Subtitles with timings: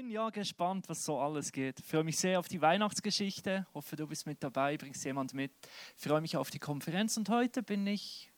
[0.00, 1.78] bin ja gespannt, was so alles geht.
[1.78, 3.66] Ich freue mich sehr auf die Weihnachtsgeschichte.
[3.74, 5.52] Hoffe, du bist mit dabei, bringst jemand mit.
[5.94, 8.32] Ich freue mich auf die Konferenz und heute bin ich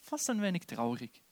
[0.00, 1.22] fast ein wenig traurig.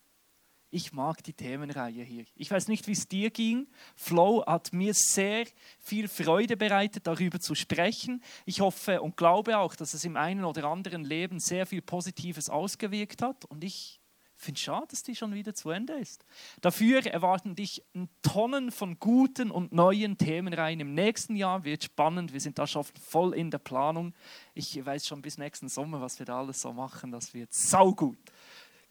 [0.70, 2.26] Ich mag die Themenreihe hier.
[2.36, 3.66] Ich weiß nicht, wie es dir ging.
[3.96, 5.48] Flow hat mir sehr
[5.80, 8.22] viel Freude bereitet, darüber zu sprechen.
[8.44, 12.48] Ich hoffe und glaube auch, dass es im einen oder anderen Leben sehr viel Positives
[12.48, 13.44] ausgewirkt hat.
[13.46, 14.00] Und ich
[14.36, 16.24] finde es schade, dass die schon wieder zu Ende ist.
[16.60, 17.82] Dafür erwarten dich
[18.22, 20.80] Tonnen von guten und neuen Themenreihen.
[20.80, 22.32] Im nächsten Jahr wird spannend.
[22.32, 24.14] Wir sind da schon voll in der Planung.
[24.54, 27.12] Ich weiß schon bis nächsten Sommer, was wir da alles so machen.
[27.12, 28.18] Das wird saugut.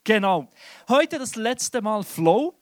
[0.03, 0.49] Genau.
[0.89, 2.55] Heute das letzte Mal Flow.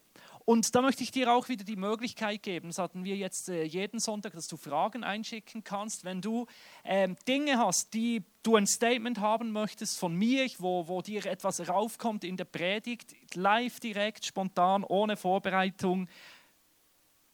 [0.46, 3.64] Und da möchte ich dir auch wieder die Möglichkeit geben, das hatten wir jetzt äh,
[3.64, 6.04] jeden Sonntag, dass du Fragen einschicken kannst.
[6.04, 6.48] Wenn du
[6.84, 11.68] ähm, Dinge hast, die du ein Statement haben möchtest von mir, wo, wo dir etwas
[11.68, 16.10] raufkommt in der Predigt, live, direkt, spontan, ohne Vorbereitung,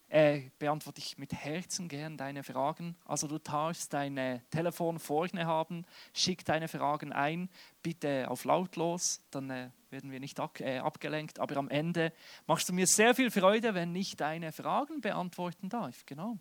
[0.10, 2.96] äh, beantworte ich mit Herzen gern deine Fragen.
[3.06, 7.50] Also du darfst dein Telefon vorne haben, schick deine Fragen ein,
[7.82, 11.40] bitte auf lautlos, dann äh, werden wir nicht ab, äh, abgelenkt.
[11.40, 12.12] Aber am Ende
[12.48, 16.06] machst du mir sehr viel Freude, wenn ich deine Fragen beantworten darf.
[16.06, 16.38] Genau.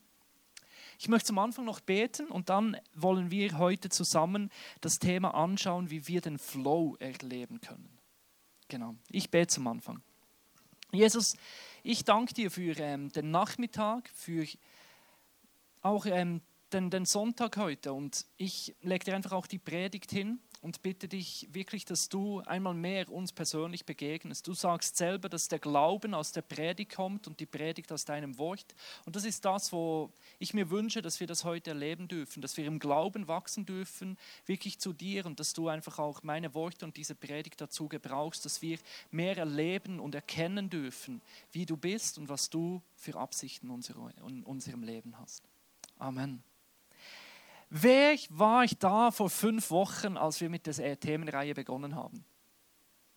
[0.98, 5.91] Ich möchte zum Anfang noch beten und dann wollen wir heute zusammen das Thema anschauen,
[5.91, 7.98] wie wir den Flow erleben können.
[8.69, 8.96] Genau.
[9.08, 10.02] Ich bete zum Anfang.
[10.91, 11.36] Jesus,
[11.82, 14.46] ich danke dir für ähm, den Nachmittag, für
[15.82, 16.40] auch ähm,
[16.72, 17.92] den, den Sonntag heute.
[17.92, 22.41] Und ich lege dir einfach auch die Predigt hin und bitte dich wirklich, dass du
[22.41, 24.47] einmal mehr uns persönlich begegnest.
[24.47, 28.39] Du sagst selber, dass der Glauben aus der Predigt kommt und die Predigt aus deinem
[28.39, 28.75] Wort.
[29.05, 32.56] Und das ist das, wo ich mir wünsche, dass wir das heute erleben dürfen, dass
[32.56, 36.84] wir im Glauben wachsen dürfen, wirklich zu dir und dass du einfach auch meine Worte
[36.84, 38.79] und diese Predigt dazu gebrauchst, dass wir
[39.11, 44.83] mehr erleben und erkennen dürfen, wie du bist und was du für Absichten in unserem
[44.83, 45.45] Leben hast.
[45.98, 46.42] Amen.
[47.70, 52.24] Wer war ich da vor fünf Wochen, als wir mit der Themenreihe begonnen haben?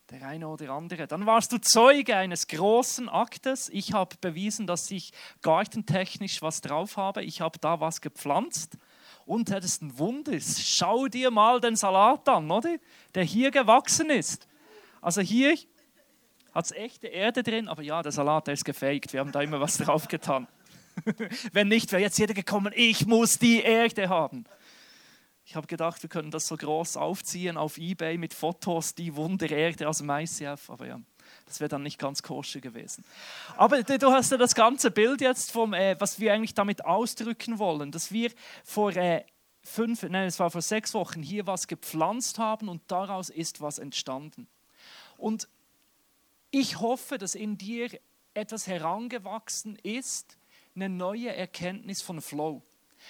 [0.09, 1.07] Der eine oder andere.
[1.07, 3.69] Dann warst du Zeuge eines großen Aktes.
[3.69, 7.23] Ich habe bewiesen, dass ich gartentechnisch was drauf habe.
[7.23, 8.77] Ich habe da was gepflanzt.
[9.25, 10.37] Und das ist ein Wunder.
[10.41, 12.75] Schau dir mal den Salat an, oder?
[13.15, 14.49] Der hier gewachsen ist.
[14.99, 15.55] Also hier
[16.53, 19.13] hat es echte Erde drin, aber ja, der Salat, der ist gefaked.
[19.13, 20.45] Wir haben da immer was drauf getan.
[21.51, 24.45] Wenn nicht, wäre jetzt jeder gekommen, ich muss die Erde haben.
[25.45, 29.89] Ich habe gedacht, wir können das so groß aufziehen auf Ebay mit Fotos, die Wundererde
[29.89, 31.01] aus dem ICF, aber ja,
[31.45, 33.03] das wäre dann nicht ganz koscher gewesen.
[33.57, 37.59] Aber du hast ja das ganze Bild jetzt vom, äh, was wir eigentlich damit ausdrücken
[37.59, 38.31] wollen, dass wir
[38.63, 39.25] vor äh,
[39.63, 43.77] fünf, nein, es war vor sechs Wochen hier was gepflanzt haben und daraus ist was
[43.79, 44.47] entstanden.
[45.17, 45.49] Und
[46.51, 47.89] ich hoffe, dass in dir
[48.33, 50.37] etwas herangewachsen ist,
[50.75, 52.63] eine neue Erkenntnis von Flow.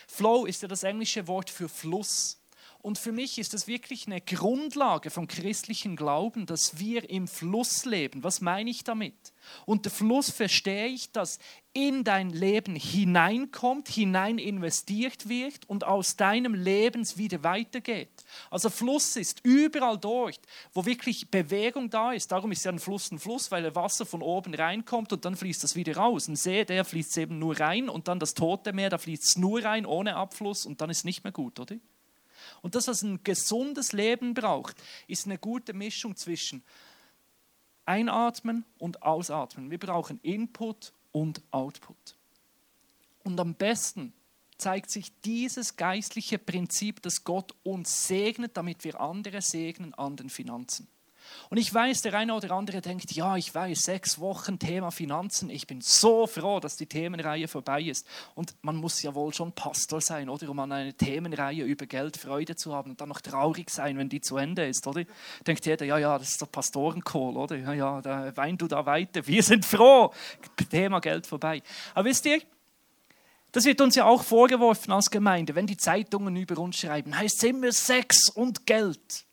[0.07, 2.41] Flow ist ja das englische Wort für Fluss.
[2.81, 7.86] Und für mich ist das wirklich eine Grundlage vom christlichen Glauben, dass wir im Fluss
[7.86, 8.24] leben.
[8.24, 9.34] Was meine ich damit?
[9.66, 11.38] Unter Fluss verstehe ich, dass
[11.74, 18.25] in dein Leben hineinkommt, hinein investiert wird und aus deinem Leben wieder weitergeht.
[18.50, 20.40] Also Fluss ist überall dort,
[20.74, 22.31] wo wirklich Bewegung da ist.
[22.31, 25.64] Darum ist ja ein Fluss ein Fluss, weil Wasser von oben reinkommt und dann fließt
[25.64, 26.28] das wieder raus.
[26.28, 29.38] Ein See, der fließt eben nur rein und dann das Tote Meer, da fließt es
[29.38, 31.78] nur rein ohne Abfluss und dann ist nicht mehr gut, oder?
[32.61, 34.75] Und das, was ein gesundes Leben braucht,
[35.07, 36.63] ist eine gute Mischung zwischen
[37.85, 39.72] Einatmen und Ausatmen.
[39.72, 42.16] Wir brauchen Input und Output.
[43.23, 44.13] Und am besten
[44.57, 50.29] zeigt sich dieses geistliche Prinzip, dass Gott uns segnet, damit wir andere segnen an den
[50.29, 50.88] Finanzen.
[51.50, 55.50] Und ich weiß, der eine oder andere denkt, ja, ich weiß, sechs Wochen Thema Finanzen,
[55.50, 58.08] ich bin so froh, dass die Themenreihe vorbei ist.
[58.36, 62.17] Und man muss ja wohl schon Pastor sein, oder, um an eine Themenreihe über Geld
[62.17, 65.03] Freude zu haben und dann noch traurig sein, wenn die zu Ende ist, oder?
[65.46, 67.55] Denkt jeder, ja, ja, das ist der Pastorenkohl, oder?
[67.58, 70.11] Ja, ja, da wein du da weiter, wir sind froh,
[70.70, 71.61] Thema Geld vorbei.
[71.94, 72.41] Aber wisst ihr,
[73.52, 77.38] das wird uns ja auch vorgeworfen als Gemeinde, wenn die Zeitungen über uns schreiben, heißt
[77.38, 79.26] es immer Sex und Geld.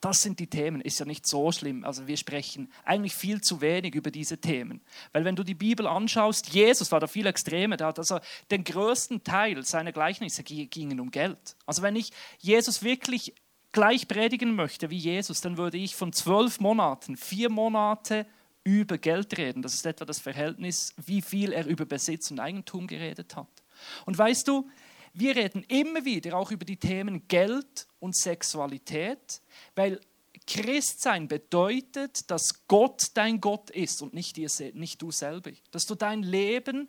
[0.00, 1.84] Das sind die Themen, ist ja nicht so schlimm.
[1.84, 4.80] Also wir sprechen eigentlich viel zu wenig über diese Themen.
[5.12, 8.18] Weil wenn du die Bibel anschaust, Jesus war da viel extremer, der hat also
[8.50, 11.56] den größten Teil seiner Gleichnisse gingen um Geld.
[11.66, 13.34] Also wenn ich Jesus wirklich
[13.72, 18.26] gleich predigen möchte wie Jesus, dann würde ich von zwölf Monaten vier Monate
[18.64, 19.62] über Geld reden.
[19.62, 23.48] Das ist etwa das Verhältnis, wie viel er über Besitz und Eigentum geredet hat.
[24.06, 24.68] Und weißt du,
[25.12, 29.42] wir reden immer wieder auch über die Themen Geld und Sexualität,
[29.74, 30.00] weil
[30.46, 35.52] Christsein bedeutet, dass Gott dein Gott ist und nicht, dir, nicht du selber.
[35.70, 36.88] Dass du dein Leben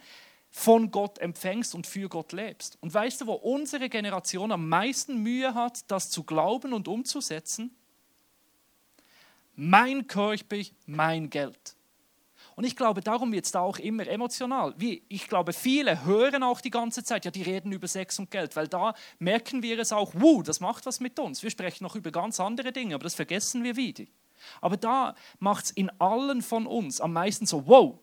[0.49, 2.77] von Gott empfängst und für Gott lebst.
[2.81, 7.75] Und weißt du, wo unsere Generation am meisten Mühe hat, das zu glauben und umzusetzen?
[9.55, 11.75] Mein Körper, mein Geld.
[12.55, 14.73] Und ich glaube, darum wird es da auch immer emotional.
[14.77, 18.29] Wie, ich glaube, viele hören auch die ganze Zeit, ja, die reden über Sex und
[18.29, 21.43] Geld, weil da merken wir es auch, wow, das macht was mit uns.
[21.43, 24.03] Wir sprechen noch über ganz andere Dinge, aber das vergessen wir wieder.
[24.59, 27.97] Aber da macht es in allen von uns am meisten so, wow,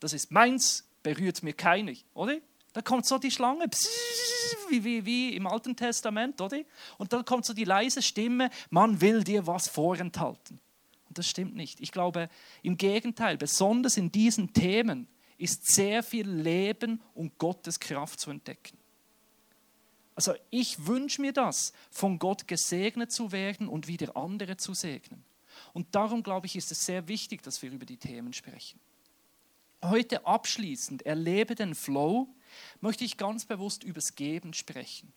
[0.00, 2.36] das ist meins, berührt mir keiner, oder?
[2.72, 3.64] Da kommt so die Schlange,
[4.68, 6.58] wie, wie, wie im Alten Testament, oder?
[6.98, 10.60] Und dann kommt so die leise Stimme, man will dir was vorenthalten.
[11.16, 11.80] Das stimmt nicht.
[11.80, 12.28] Ich glaube,
[12.62, 15.08] im Gegenteil, besonders in diesen Themen
[15.38, 18.76] ist sehr viel Leben und Gottes Kraft zu entdecken.
[20.14, 25.24] Also ich wünsche mir das, von Gott gesegnet zu werden und wieder andere zu segnen.
[25.72, 28.78] Und darum glaube ich, ist es sehr wichtig, dass wir über die Themen sprechen.
[29.82, 32.28] Heute abschließend, erlebe den Flow,
[32.80, 35.12] möchte ich ganz bewusst übers Geben sprechen.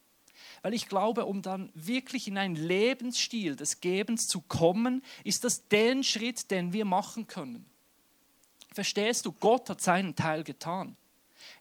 [0.61, 5.67] Weil ich glaube, um dann wirklich in einen Lebensstil des Gebens zu kommen, ist das
[5.67, 7.65] der Schritt, den wir machen können.
[8.73, 10.95] Verstehst du, Gott hat seinen Teil getan.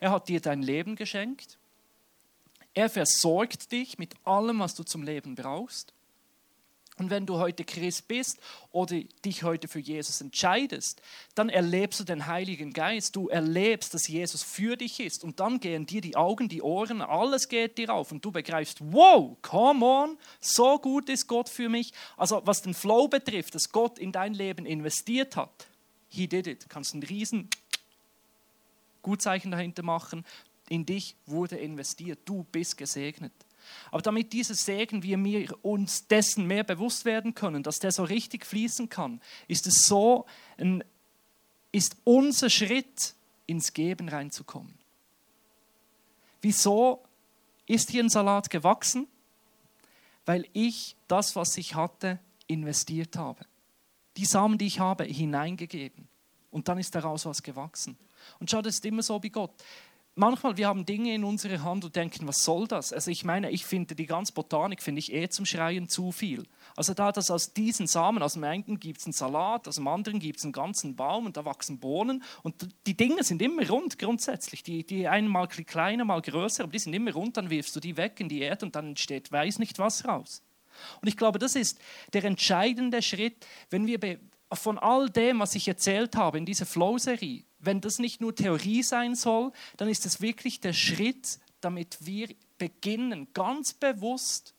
[0.01, 1.59] Er hat dir dein Leben geschenkt.
[2.75, 5.93] Er versorgt dich mit allem, was du zum Leben brauchst.
[6.99, 8.41] Und wenn du heute Christ bist
[8.73, 11.01] oder dich heute für Jesus entscheidest,
[11.37, 13.15] dann erlebst du den Heiligen Geist.
[13.15, 15.23] Du erlebst, dass Jesus für dich ist.
[15.23, 18.11] Und dann gehen dir die Augen, die Ohren, alles geht dir auf.
[18.11, 21.93] Und du begreifst, wow, come on, so gut ist Gott für mich.
[22.17, 25.69] Also was den Flow betrifft, dass Gott in dein Leben investiert hat,
[26.09, 26.65] he did it.
[26.65, 27.49] Du kannst ein riesen
[29.03, 30.25] Gutzeichen dahinter machen.
[30.69, 32.19] In dich wurde investiert.
[32.25, 33.33] Du bist gesegnet.
[33.91, 38.05] Aber damit dieser Segen wir mir uns dessen mehr bewusst werden können, dass der so
[38.05, 40.27] richtig fließen kann, ist es so,
[40.57, 40.85] ein,
[41.73, 43.15] ist unser Schritt
[43.47, 44.75] ins Geben reinzukommen.
[46.41, 47.03] Wieso
[47.67, 49.07] ist hier ein Salat gewachsen?
[50.27, 53.45] Weil ich das, was ich hatte, investiert habe.
[54.17, 56.09] Die Samen, die ich habe, hineingegeben.
[56.51, 57.97] Und dann ist daraus was gewachsen.
[58.41, 59.53] Und schau, das ist immer so wie Gott
[60.19, 62.93] manchmal, wir haben Dinge in unserer Hand und denken, was soll das?
[62.93, 66.45] Also ich meine, ich finde die ganze Botanik, finde ich eh zum Schreien zu viel.
[66.77, 69.89] Also da, dass aus diesen Samen, aus dem einen gibt es einen Salat, aus dem
[69.89, 73.67] anderen gibt es einen ganzen Baum und da wachsen Bohnen und die Dinge sind immer
[73.69, 74.63] rund grundsätzlich.
[74.63, 77.81] Die, die einen mal kleiner, mal größer, aber die sind immer rund, dann wirfst du
[77.81, 80.43] die weg in die Erde und dann entsteht weiß nicht was raus.
[81.01, 81.79] Und ich glaube, das ist
[82.13, 84.19] der entscheidende Schritt, wenn wir
[84.53, 88.83] von all dem, was ich erzählt habe in dieser Flow-Serie, wenn das nicht nur Theorie
[88.83, 92.29] sein soll, dann ist es wirklich der Schritt, damit wir
[92.59, 94.55] beginnen, ganz bewusst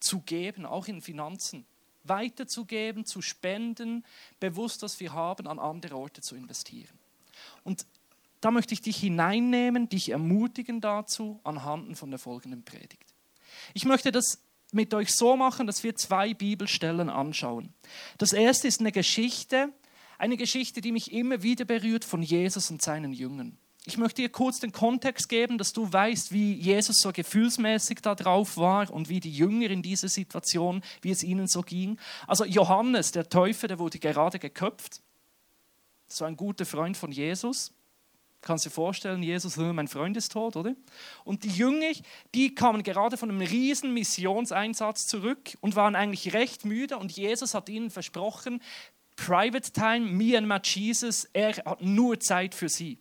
[0.00, 1.64] zu geben, auch in Finanzen,
[2.04, 4.04] weiterzugeben, zu spenden,
[4.38, 6.98] bewusst, was wir haben, an andere Orte zu investieren.
[7.64, 7.86] Und
[8.40, 13.14] da möchte ich dich hineinnehmen, dich ermutigen dazu, anhand von der folgenden Predigt.
[13.72, 14.38] Ich möchte das
[14.70, 17.72] mit euch so machen, dass wir zwei Bibelstellen anschauen.
[18.18, 19.72] Das erste ist eine Geschichte,
[20.18, 23.58] eine Geschichte, die mich immer wieder berührt von Jesus und seinen Jüngern.
[23.86, 28.14] Ich möchte dir kurz den Kontext geben, dass du weißt, wie Jesus so gefühlsmäßig da
[28.14, 31.98] drauf war und wie die Jünger in dieser Situation, wie es ihnen so ging.
[32.26, 35.02] Also Johannes, der Täufer, der wurde gerade geköpft.
[36.06, 37.74] So ein guter Freund von Jesus.
[38.40, 40.74] Kannst du dir vorstellen, Jesus, mein Freund ist tot, oder?
[41.24, 41.92] Und die Jünger,
[42.34, 47.54] die kamen gerade von einem riesen Missionseinsatz zurück und waren eigentlich recht müde und Jesus
[47.54, 48.60] hat ihnen versprochen,
[49.16, 52.98] Private Time, me and my Jesus, er hat nur Zeit für sie.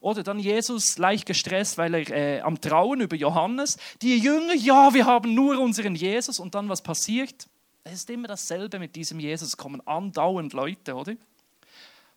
[0.00, 3.78] Oder dann Jesus leicht gestresst, weil er äh, am Trauen über Johannes.
[4.02, 6.38] Die Jünger, ja, wir haben nur unseren Jesus.
[6.38, 7.48] Und dann was passiert?
[7.84, 9.48] Es ist immer dasselbe mit diesem Jesus.
[9.48, 11.14] Es kommen andauernd Leute, oder?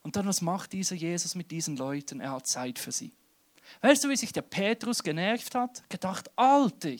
[0.03, 2.21] Und dann was macht dieser Jesus mit diesen Leuten?
[2.21, 3.11] Er hat Zeit für sie.
[3.81, 5.83] Weißt du, wie sich der Petrus genervt hat?
[5.89, 6.95] Gedacht, Alter,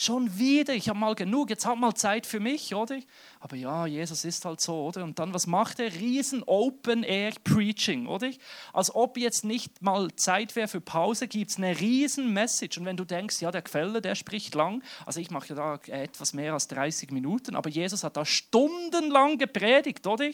[0.00, 3.00] Schon wieder, ich habe mal genug, jetzt hat mal Zeit für mich, oder?
[3.40, 5.02] Aber ja, Jesus ist halt so, oder?
[5.02, 5.92] Und dann, was macht er?
[5.92, 8.30] Riesen Open-Air-Preaching, oder?
[8.72, 12.78] Als ob jetzt nicht mal Zeit wäre für Pause, gibt es eine riesen Message.
[12.78, 15.74] Und wenn du denkst, ja, der Quelle, der spricht lang, also ich mache ja da
[15.92, 20.30] etwas mehr als 30 Minuten, aber Jesus hat da stundenlang gepredigt, oder?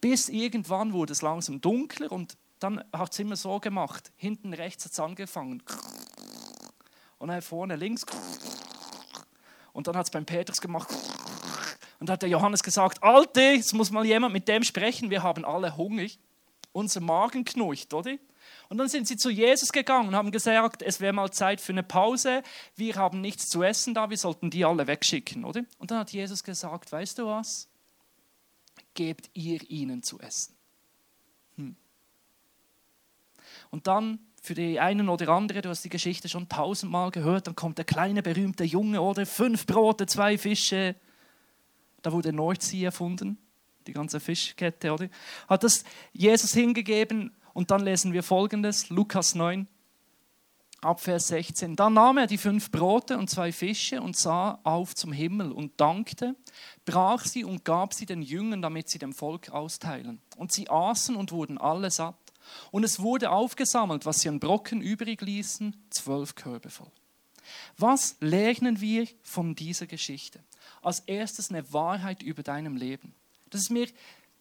[0.00, 4.12] Bis irgendwann wurde es langsam dunkler und dann hat es immer so gemacht.
[4.16, 5.62] Hinten rechts hat es angefangen.
[7.18, 8.06] Und dann vorne links
[9.78, 10.88] und dann hat es beim Petrus gemacht.
[12.00, 15.44] Und hat der Johannes gesagt, Alte, jetzt muss mal jemand mit dem sprechen, wir haben
[15.44, 16.08] alle Hunger.
[16.72, 18.16] Unser Magen knurcht, oder?
[18.68, 21.70] Und dann sind sie zu Jesus gegangen und haben gesagt, es wäre mal Zeit für
[21.70, 22.42] eine Pause,
[22.74, 25.62] wir haben nichts zu essen da, wir sollten die alle wegschicken, oder?
[25.78, 27.68] Und dann hat Jesus gesagt, weißt du was?
[28.94, 30.56] Gebt ihr ihnen zu essen.
[31.54, 31.76] Hm.
[33.70, 37.54] Und dann für die einen oder andere, du hast die Geschichte schon tausendmal gehört, dann
[37.54, 40.96] kommt der kleine berühmte Junge oder fünf Brote, zwei Fische.
[42.00, 43.36] Da wurde Nordsee erfunden,
[43.86, 45.10] die ganze Fischkette, oder?
[45.48, 49.68] Hat das Jesus hingegeben und dann lesen wir folgendes, Lukas 9,
[50.80, 51.76] ab Vers 16.
[51.76, 55.78] Dann nahm er die fünf Brote und zwei Fische und sah auf zum Himmel und
[55.78, 56.36] dankte,
[56.86, 60.22] brach sie und gab sie den Jüngern, damit sie dem Volk austeilen.
[60.38, 62.16] Und sie aßen und wurden alle satt.
[62.70, 66.90] Und es wurde aufgesammelt, was sie an Brocken übrig ließen, zwölf Körbe voll.
[67.76, 70.40] Was lernen wir von dieser Geschichte?
[70.82, 73.14] Als erstes eine Wahrheit über deinem Leben.
[73.50, 73.88] Das ist mir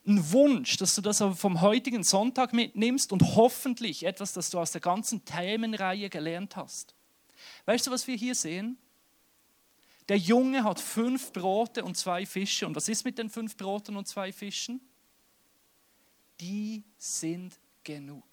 [0.05, 4.71] ein Wunsch, dass du das vom heutigen Sonntag mitnimmst und hoffentlich etwas, das du aus
[4.71, 6.95] der ganzen Themenreihe gelernt hast.
[7.65, 8.77] Weißt du, was wir hier sehen?
[10.09, 12.65] Der Junge hat fünf Brote und zwei Fische.
[12.65, 14.79] Und was ist mit den fünf Broten und zwei Fischen?
[16.39, 18.23] Die sind genug.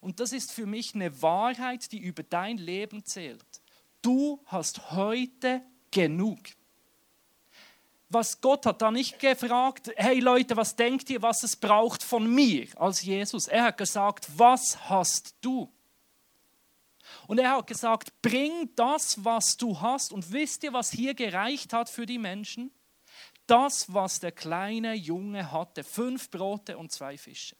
[0.00, 3.44] Und das ist für mich eine Wahrheit, die über dein Leben zählt.
[4.00, 6.38] Du hast heute genug
[8.08, 12.32] was Gott hat da nicht gefragt, hey Leute, was denkt ihr, was es braucht von
[12.32, 13.48] mir als Jesus?
[13.48, 15.70] Er hat gesagt, was hast du?
[17.26, 20.12] Und er hat gesagt, bring das, was du hast.
[20.12, 22.70] Und wisst ihr, was hier gereicht hat für die Menschen?
[23.46, 27.56] Das, was der kleine Junge hatte, fünf Brote und zwei Fische.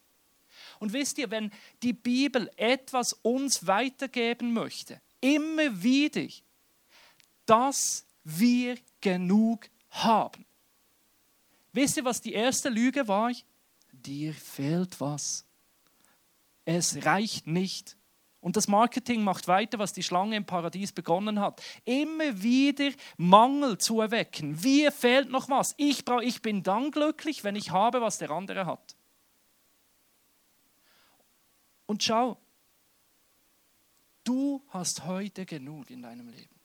[0.79, 1.51] Und wisst ihr, wenn
[1.83, 6.27] die Bibel etwas uns weitergeben möchte, immer wieder,
[7.45, 10.45] dass wir genug haben.
[11.73, 13.31] Wisst ihr, was die erste Lüge war?
[13.91, 15.45] Dir fehlt was.
[16.65, 17.95] Es reicht nicht.
[18.39, 21.61] Und das Marketing macht weiter, was die Schlange im Paradies begonnen hat.
[21.85, 24.59] Immer wieder Mangel zu erwecken.
[24.61, 25.73] Mir fehlt noch was.
[25.77, 28.95] Ich, brauch, ich bin dann glücklich, wenn ich habe, was der andere hat.
[31.87, 32.37] Und schau,
[34.23, 36.57] du hast heute genug in deinem Leben.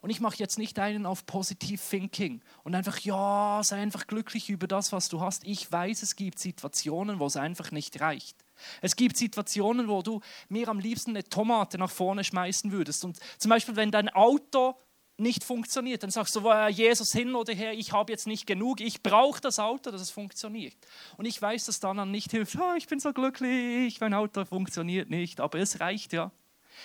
[0.00, 4.48] Und ich mache jetzt nicht einen auf Positive Thinking und einfach, ja, sei einfach glücklich
[4.48, 5.44] über das, was du hast.
[5.44, 8.45] Ich weiß, es gibt Situationen, wo es einfach nicht reicht.
[8.80, 13.04] Es gibt Situationen, wo du mir am liebsten eine Tomate nach vorne schmeißen würdest.
[13.04, 14.76] Und zum Beispiel, wenn dein Auto
[15.18, 19.02] nicht funktioniert, dann sagst du, Jesus hin oder her, ich habe jetzt nicht genug, ich
[19.02, 20.76] brauche das Auto, dass es funktioniert.
[21.16, 25.08] Und ich weiß, dass dann nicht hilft, oh, ich bin so glücklich, mein Auto funktioniert
[25.08, 26.30] nicht, aber es reicht ja.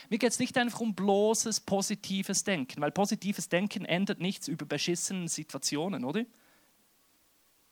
[0.10, 4.66] Mir geht es nicht einfach um bloßes positives Denken, weil positives Denken ändert nichts über
[4.66, 6.24] beschissene Situationen, oder?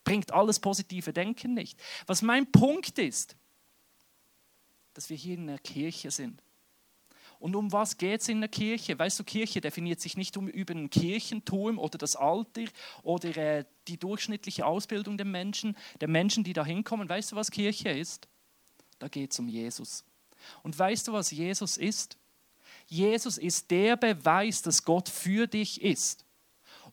[0.03, 1.79] Bringt alles positive Denken nicht.
[2.07, 3.37] Was mein Punkt ist,
[4.93, 6.41] dass wir hier in der Kirche sind.
[7.39, 8.99] Und um was geht es in der Kirche?
[8.99, 12.65] Weißt du, Kirche definiert sich nicht um, über ein Kirchentum oder das Alter
[13.01, 17.07] oder äh, die durchschnittliche Ausbildung der Menschen, der Menschen, die da hinkommen.
[17.07, 18.27] Weißt du, was Kirche ist?
[18.99, 20.03] Da geht es um Jesus.
[20.63, 22.17] Und weißt du, was Jesus ist?
[22.87, 26.25] Jesus ist der Beweis, dass Gott für dich ist.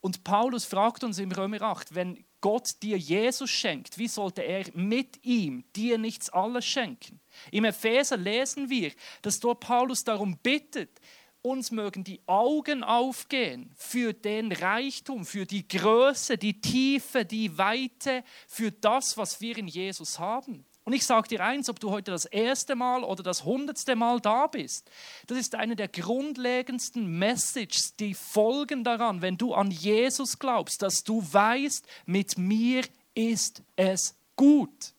[0.00, 4.66] Und Paulus fragt uns im Römer 8, wenn Gott dir Jesus schenkt, wie sollte er
[4.72, 7.18] mit ihm dir nichts alles schenken?
[7.50, 11.00] Im Epheser lesen wir, dass dort Paulus darum bittet,
[11.42, 18.22] uns mögen die Augen aufgehen für den Reichtum, für die Größe, die Tiefe, die Weite,
[18.46, 20.64] für das, was wir in Jesus haben.
[20.86, 24.20] Und ich sage dir eins, ob du heute das erste Mal oder das hundertste Mal
[24.20, 24.88] da bist,
[25.26, 31.02] das ist eine der grundlegendsten Messages, die folgen daran, wenn du an Jesus glaubst, dass
[31.02, 32.84] du weißt, mit mir
[33.16, 34.94] ist es gut.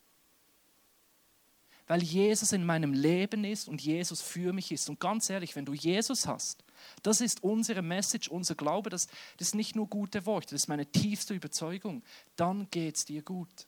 [1.88, 4.90] Weil Jesus in meinem Leben ist und Jesus für mich ist.
[4.90, 6.66] Und ganz ehrlich, wenn du Jesus hast,
[7.02, 10.68] das ist unsere Message, unser Glaube, das, das ist nicht nur gute Worte, das ist
[10.68, 12.04] meine tiefste Überzeugung,
[12.36, 13.68] dann geht es dir gut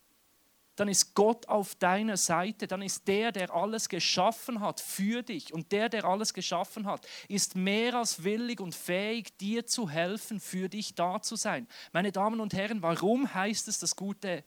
[0.80, 5.54] dann ist Gott auf deiner Seite, dann ist der, der alles geschaffen hat für dich
[5.54, 10.40] und der, der alles geschaffen hat, ist mehr als willig und fähig, dir zu helfen,
[10.40, 11.68] für dich da zu sein.
[11.92, 14.46] Meine Damen und Herren, warum heißt es das gute,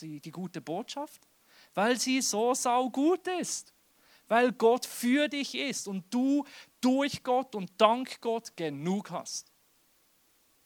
[0.00, 1.26] die, die gute Botschaft?
[1.72, 3.72] Weil sie so saugut ist.
[4.28, 6.44] Weil Gott für dich ist und du
[6.82, 9.50] durch Gott und dank Gott genug hast.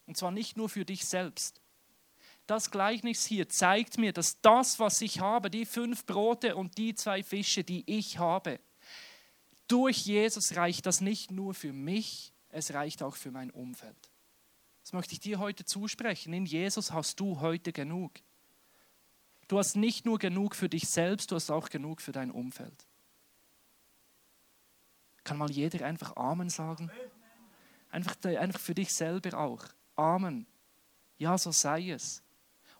[0.06, 1.60] Und zwar nicht nur für dich selbst,
[2.46, 6.94] das Gleichnis hier zeigt mir, dass das, was ich habe, die fünf Brote und die
[6.94, 8.60] zwei Fische, die ich habe,
[9.68, 13.96] durch Jesus reicht das nicht nur für mich, es reicht auch für mein Umfeld.
[14.82, 16.34] Das möchte ich dir heute zusprechen.
[16.34, 18.12] In Jesus hast du heute genug.
[19.48, 22.86] Du hast nicht nur genug für dich selbst, du hast auch genug für dein Umfeld.
[25.22, 26.90] Kann mal jeder einfach Amen sagen?
[27.90, 29.64] Einfach, einfach für dich selber auch.
[29.96, 30.46] Amen.
[31.16, 32.23] Ja, so sei es.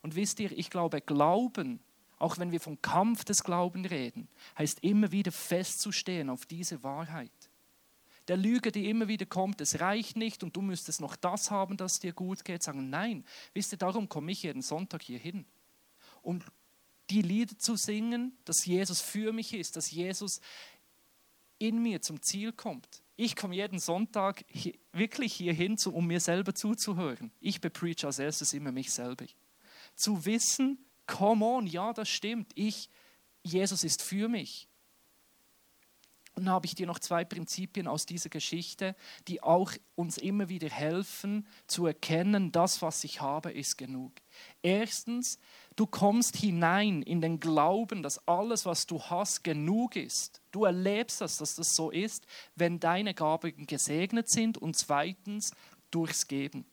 [0.04, 1.80] Und wisst ihr, ich glaube, Glauben
[2.18, 7.30] auch wenn wir vom Kampf des Glaubens reden, heißt immer wieder festzustehen auf diese Wahrheit.
[8.28, 11.76] Der Lüge, die immer wieder kommt, es reicht nicht und du müsstest noch das haben,
[11.76, 15.44] das dir gut geht, sagen, nein, wisst ihr, darum komme ich jeden Sonntag hier hin.
[16.22, 16.40] Um
[17.10, 20.40] die Lieder zu singen, dass Jesus für mich ist, dass Jesus
[21.58, 23.02] in mir zum Ziel kommt.
[23.16, 27.30] Ich komme jeden Sonntag hier, wirklich hier hin, um mir selber zuzuhören.
[27.40, 29.26] Ich bepreach als erstes immer mich selber.
[29.94, 32.52] Zu wissen, come on, ja, das stimmt.
[32.54, 32.88] Ich,
[33.42, 34.68] Jesus ist für mich.
[36.36, 38.96] Und dann habe ich dir noch zwei Prinzipien aus dieser Geschichte,
[39.28, 44.12] die auch uns immer wieder helfen zu erkennen, das, was ich habe, ist genug.
[44.60, 45.38] Erstens,
[45.76, 50.42] du kommst hinein in den Glauben, dass alles, was du hast, genug ist.
[50.50, 54.58] Du erlebst das, dass das so ist, wenn deine Gaben gesegnet sind.
[54.58, 55.52] Und zweitens,
[55.92, 56.66] durchs Geben.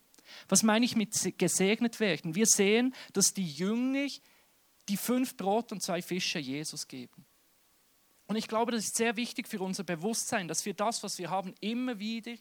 [0.50, 2.36] Was meine ich mit gesegnet werden?
[2.36, 4.08] Wir sehen, dass die Jünger
[4.90, 7.26] die fünf Brot und zwei Fische Jesus geben.
[8.28, 11.30] Und ich glaube, das ist sehr wichtig für unser Bewusstsein, dass wir das, was wir
[11.30, 12.34] haben, immer wieder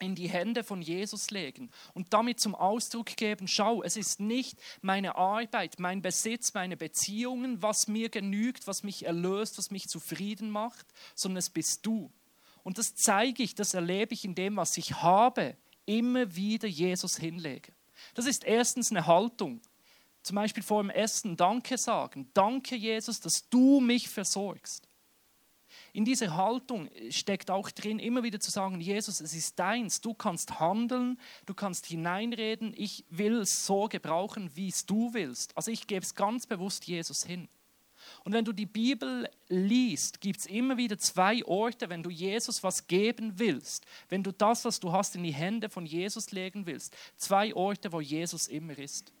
[0.00, 4.58] in die Hände von Jesus legen und damit zum Ausdruck geben, schau, es ist nicht
[4.80, 10.50] meine Arbeit, mein Besitz, meine Beziehungen, was mir genügt, was mich erlöst, was mich zufrieden
[10.50, 12.10] macht, sondern es bist du.
[12.62, 15.56] Und das zeige ich, das erlebe ich in dem, was ich habe,
[15.90, 17.72] immer wieder Jesus hinlege.
[18.14, 19.60] Das ist erstens eine Haltung.
[20.22, 22.30] Zum Beispiel vor dem Essen Danke sagen.
[22.34, 24.86] Danke, Jesus, dass du mich versorgst.
[25.92, 30.14] In dieser Haltung steckt auch drin, immer wieder zu sagen, Jesus, es ist deins, du
[30.14, 35.56] kannst handeln, du kannst hineinreden, ich will es so gebrauchen, wie es du willst.
[35.56, 37.48] Also ich gebe es ganz bewusst Jesus hin.
[38.24, 42.62] Und wenn du die Bibel liest, gibt es immer wieder zwei Orte, wenn du Jesus
[42.62, 46.66] was geben willst, wenn du das, was du hast, in die Hände von Jesus legen
[46.66, 49.12] willst, zwei Orte, wo Jesus immer ist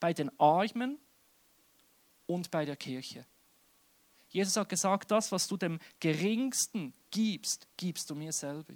[0.00, 0.98] bei den Armen
[2.26, 3.26] und bei der Kirche.
[4.30, 8.74] Jesus hat gesagt, das, was du dem Geringsten gibst, gibst du mir selber.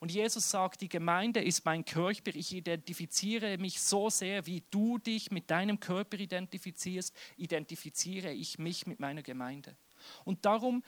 [0.00, 2.34] Und Jesus sagt, die Gemeinde ist mein Körper.
[2.34, 8.86] Ich identifiziere mich so sehr, wie du dich mit deinem Körper identifizierst, identifiziere ich mich
[8.86, 9.76] mit meiner Gemeinde.
[10.24, 10.84] Und darum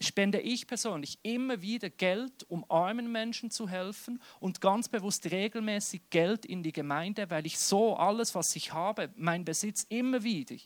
[0.00, 6.02] spende ich persönlich immer wieder Geld, um armen Menschen zu helfen und ganz bewusst regelmäßig
[6.10, 10.56] Geld in die Gemeinde, weil ich so alles, was ich habe, mein Besitz immer wieder,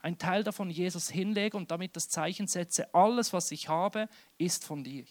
[0.00, 4.64] ein Teil davon Jesus hinlege und damit das Zeichen setze, alles, was ich habe, ist
[4.64, 5.04] von dir.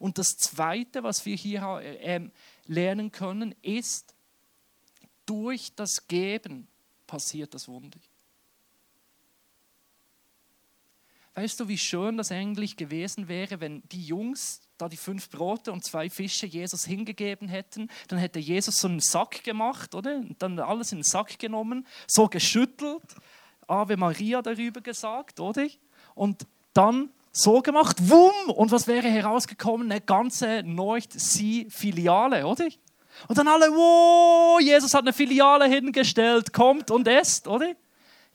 [0.00, 2.28] Und das Zweite, was wir hier äh,
[2.66, 4.14] lernen können, ist,
[5.26, 6.66] durch das Geben
[7.06, 8.00] passiert das Wunder.
[11.34, 15.70] Weißt du, wie schön das eigentlich gewesen wäre, wenn die Jungs da die fünf Brote
[15.70, 20.16] und zwei Fische Jesus hingegeben hätten, dann hätte Jesus so einen Sack gemacht, oder?
[20.16, 23.04] Und dann alles in den Sack genommen, so geschüttelt,
[23.66, 25.68] Ave Maria darüber gesagt, oder?
[26.14, 29.90] Und dann so gemacht, wumm, und was wäre herausgekommen?
[29.90, 32.66] Eine ganze Nordsee-Filiale, oder?
[33.28, 37.74] Und dann alle, wow, Jesus hat eine Filiale hingestellt, kommt und esst, oder?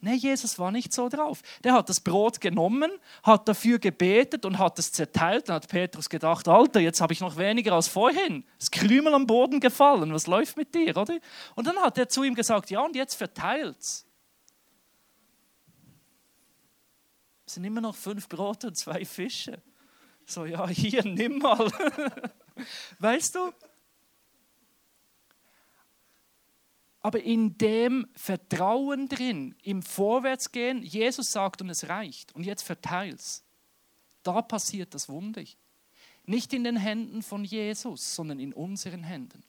[0.02, 1.42] Nein, Jesus war nicht so drauf.
[1.64, 2.92] Der hat das Brot genommen,
[3.24, 5.50] hat dafür gebetet und hat es zerteilt.
[5.50, 8.44] Dann hat Petrus gedacht, Alter, jetzt habe ich noch weniger als vorhin.
[8.60, 10.14] Das Krümel am Boden gefallen.
[10.14, 11.18] Was läuft mit dir, oder?
[11.56, 14.05] Und dann hat er zu ihm gesagt, ja, und jetzt verteilt's.
[17.46, 19.62] Es sind immer noch fünf Brote und zwei Fische.
[20.26, 21.72] So, ja, hier, nimm mal.
[23.00, 23.52] weißt du,
[27.06, 33.44] aber in dem Vertrauen drin, im Vorwärtsgehen, Jesus sagt und es reicht und jetzt verteil's.
[34.24, 35.44] Da passiert das Wunder.
[36.26, 39.44] Nicht in den Händen von Jesus, sondern in unseren Händen.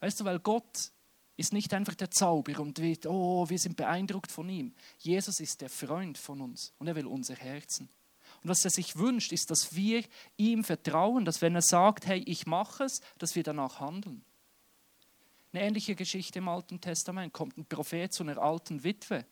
[0.00, 0.92] Weißt du, weil Gott
[1.36, 4.74] ist nicht einfach der Zauberer und wird, oh, wir sind beeindruckt von ihm.
[4.98, 7.88] Jesus ist der Freund von uns und er will unser Herzen.
[8.42, 10.04] Und was er sich wünscht, ist, dass wir
[10.36, 14.24] ihm vertrauen, dass wenn er sagt, hey, ich mache es, dass wir danach handeln.
[15.52, 17.32] Eine ähnliche Geschichte im Alten Testament.
[17.32, 19.24] Kommt ein Prophet zu einer alten Witwe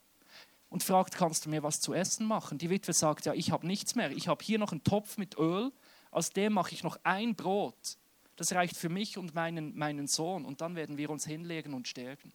[0.71, 2.59] und fragt, kannst du mir was zu essen machen?
[2.59, 4.11] Die Witwe sagt, ja, ich habe nichts mehr.
[4.11, 5.71] Ich habe hier noch einen Topf mit Öl,
[6.11, 7.99] aus dem mache ich noch ein Brot.
[8.37, 11.87] Das reicht für mich und meinen, meinen Sohn und dann werden wir uns hinlegen und
[11.87, 12.33] sterben.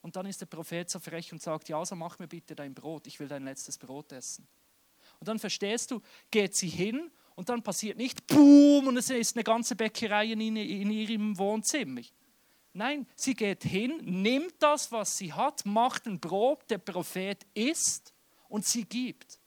[0.00, 2.74] Und dann ist der Prophet so frech und sagt, ja, so mach mir bitte dein
[2.74, 4.46] Brot, ich will dein letztes Brot essen.
[5.18, 9.36] Und dann verstehst du, geht sie hin und dann passiert nicht Boom und es ist
[9.36, 12.02] eine ganze Bäckerei in, in ihrem Wohnzimmer.
[12.72, 18.14] Nein, sie geht hin, nimmt das, was sie hat, macht ein Brot, der Prophet isst
[18.48, 19.40] und sie gibt.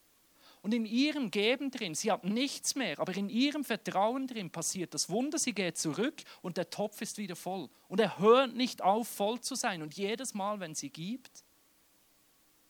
[0.62, 4.93] Und in ihrem Geben drin, sie hat nichts mehr, aber in ihrem Vertrauen drin passiert
[4.93, 5.39] das Wunder.
[5.39, 7.69] Sie geht zurück und der Topf ist wieder voll.
[7.88, 9.82] Und er hört nicht auf, voll zu sein.
[9.82, 11.45] Und jedes Mal, wenn sie gibt,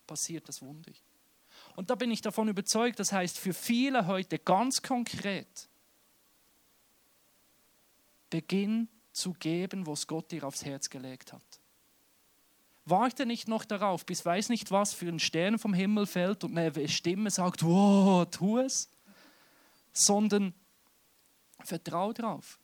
[0.06, 0.91] passiert das Wunder.
[1.75, 5.67] Und da bin ich davon überzeugt, das heißt für viele heute ganz konkret,
[8.30, 11.59] beginn zu geben, was Gott dir aufs Herz gelegt hat.
[12.89, 16.58] Warte nicht noch darauf, bis weiß nicht was für ein Stern vom Himmel fällt und
[16.58, 18.89] eine Stimme sagt, wow, tu es,
[19.93, 20.54] sondern
[21.63, 22.60] vertrau drauf.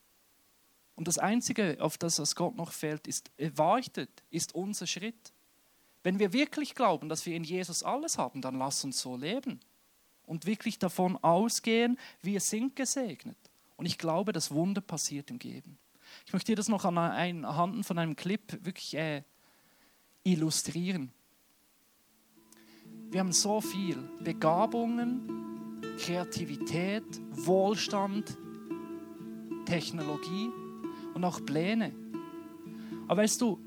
[0.95, 5.33] Und das Einzige, auf das was Gott noch fällt, ist, wartet, ist unser Schritt.
[6.03, 9.59] Wenn wir wirklich glauben, dass wir in Jesus alles haben, dann lass uns so leben
[10.25, 13.37] und wirklich davon ausgehen, wir sind gesegnet.
[13.75, 15.77] Und ich glaube, das Wunder passiert im Geben.
[16.25, 19.23] Ich möchte dir das noch anhand von einem Clip wirklich äh,
[20.25, 21.11] illustrieren.
[23.11, 28.37] Wir haben so viel Begabungen, Kreativität, Wohlstand,
[29.65, 30.49] Technologie
[31.13, 31.93] und auch Pläne.
[33.07, 33.59] Aber weißt du,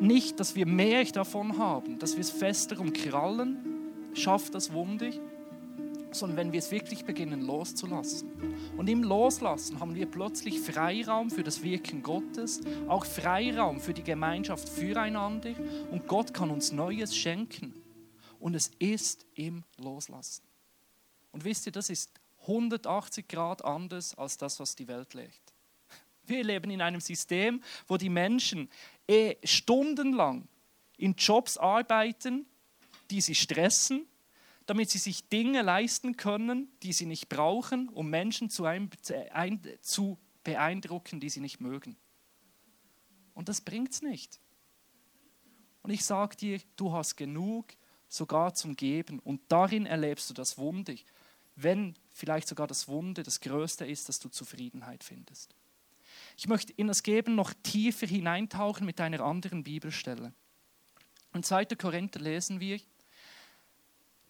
[0.00, 3.58] nicht, dass wir mehr davon haben, dass wir es fester umkrallen,
[4.14, 5.10] schafft das Wunder,
[6.12, 8.30] sondern wenn wir es wirklich beginnen loszulassen.
[8.76, 14.02] Und im Loslassen haben wir plötzlich Freiraum für das Wirken Gottes, auch Freiraum für die
[14.02, 15.54] Gemeinschaft füreinander
[15.90, 17.74] und Gott kann uns Neues schenken.
[18.38, 20.42] Und es ist im Loslassen.
[21.32, 22.10] Und wisst ihr, das ist
[22.42, 25.30] 180 Grad anders als das, was die Welt lehrt.
[26.24, 28.70] Wir leben in einem System, wo die Menschen
[29.08, 30.48] eh stundenlang
[30.96, 32.46] in Jobs arbeiten,
[33.10, 34.06] die sie stressen,
[34.70, 38.88] damit sie sich Dinge leisten können, die sie nicht brauchen, um Menschen zu, ein,
[39.80, 41.96] zu beeindrucken, die sie nicht mögen.
[43.34, 44.38] Und das bringt es nicht.
[45.82, 47.72] Und ich sage dir, du hast genug
[48.06, 49.18] sogar zum Geben.
[49.18, 50.94] Und darin erlebst du das Wunder,
[51.56, 55.52] wenn vielleicht sogar das Wunder das Größte ist, dass du Zufriedenheit findest.
[56.36, 60.32] Ich möchte in das Geben noch tiefer hineintauchen mit einer anderen Bibelstelle.
[61.34, 61.64] In 2.
[61.64, 62.78] Korinther lesen wir,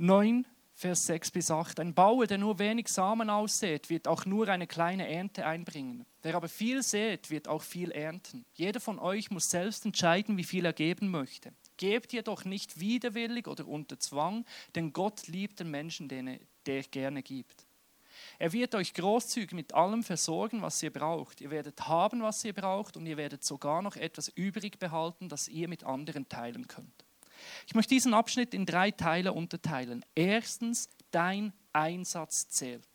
[0.01, 1.79] 9, Vers 6 bis 8.
[1.79, 6.07] Ein Bauer, der nur wenig Samen aussät, wird auch nur eine kleine Ernte einbringen.
[6.23, 8.47] Wer aber viel sät, wird auch viel ernten.
[8.55, 11.53] Jeder von euch muss selbst entscheiden, wie viel er geben möchte.
[11.77, 16.83] Gebt jedoch nicht widerwillig oder unter Zwang, denn Gott liebt den Menschen, den er, der
[16.85, 17.67] gerne gibt.
[18.39, 21.43] Er wird euch großzügig mit allem versorgen, was ihr braucht.
[21.43, 25.47] Ihr werdet haben, was ihr braucht, und ihr werdet sogar noch etwas übrig behalten, das
[25.47, 27.05] ihr mit anderen teilen könnt.
[27.66, 30.05] Ich möchte diesen Abschnitt in drei Teile unterteilen.
[30.14, 32.87] Erstens, dein Einsatz zählt.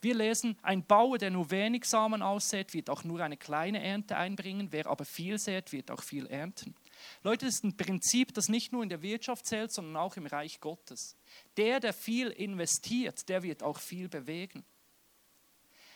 [0.00, 4.16] Wir lesen, ein Bauer, der nur wenig Samen aussät, wird auch nur eine kleine Ernte
[4.16, 4.68] einbringen.
[4.72, 6.74] Wer aber viel sät, wird auch viel ernten.
[7.22, 10.26] Leute, das ist ein Prinzip, das nicht nur in der Wirtschaft zählt, sondern auch im
[10.26, 11.16] Reich Gottes.
[11.56, 14.64] Der, der viel investiert, der wird auch viel bewegen.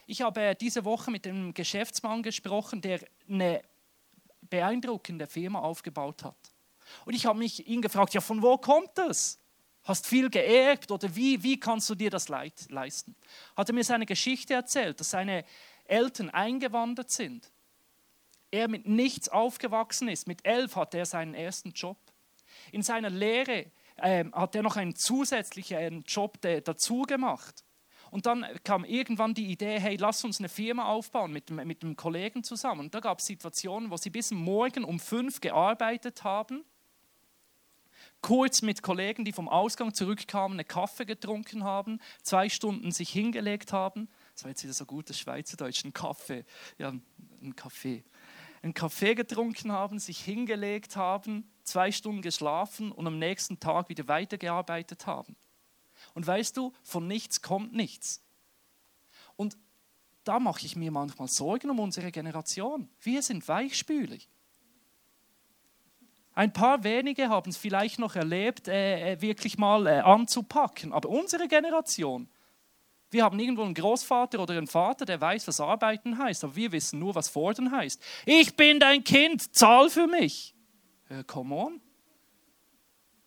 [0.06, 3.60] Ich habe diese Woche mit einem Geschäftsmann gesprochen, der eine
[4.42, 6.36] beeindruckende Firma aufgebaut hat.
[7.04, 9.38] Und ich habe mich ihn gefragt, ja, von wo kommt das?
[9.84, 13.14] Hast viel geerbt oder wie, wie kannst du dir das leisten?
[13.56, 15.44] Hat er mir seine Geschichte erzählt, dass seine
[15.84, 17.52] Eltern eingewandert sind.
[18.50, 20.26] Er mit nichts aufgewachsen ist.
[20.26, 21.98] Mit elf hatte er seinen ersten Job.
[22.72, 27.64] In seiner Lehre äh, hat er noch einen zusätzlichen Job dazu gemacht.
[28.10, 31.96] Und dann kam irgendwann die Idee, hey, lass uns eine Firma aufbauen mit, mit einem
[31.96, 32.80] Kollegen zusammen.
[32.80, 36.64] Und da gab es Situationen, wo sie bis morgen um fünf gearbeitet haben
[38.26, 43.72] kurz mit Kollegen, die vom Ausgang zurückkamen, einen Kaffee getrunken haben, zwei Stunden sich hingelegt
[43.72, 44.08] haben.
[44.34, 46.44] Das war jetzt wieder so gutes Schweizerdeutsch, ein Kaffee,
[46.76, 46.92] ja,
[47.40, 48.02] ein Kaffee.
[48.62, 54.08] Einen Kaffee getrunken haben, sich hingelegt haben, zwei Stunden geschlafen und am nächsten Tag wieder
[54.08, 55.36] weitergearbeitet haben.
[56.14, 58.24] Und weißt du, von nichts kommt nichts.
[59.36, 59.56] Und
[60.24, 62.88] da mache ich mir manchmal Sorgen um unsere Generation.
[63.00, 64.28] Wir sind weichspülig.
[66.36, 70.92] Ein paar wenige haben es vielleicht noch erlebt, äh, äh, wirklich mal äh, anzupacken.
[70.92, 72.28] Aber unsere Generation,
[73.10, 76.72] wir haben irgendwo einen Großvater oder einen Vater, der weiß, was arbeiten heißt, aber wir
[76.72, 78.02] wissen nur, was fordern heißt.
[78.26, 80.54] Ich bin dein Kind, zahl für mich.
[81.08, 81.80] Äh, come on.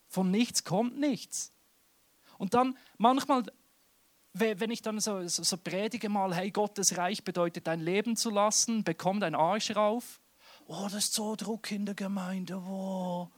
[0.08, 1.52] Von nichts kommt nichts.
[2.38, 3.42] Und dann manchmal,
[4.34, 8.30] wenn ich dann so, so, so predige mal, hey, Gottes Reich bedeutet dein Leben zu
[8.30, 10.22] lassen, bekomm dein Arsch rauf
[10.70, 12.58] oh, das ist so Druck in der Gemeinde.
[12.58, 13.30] Oh.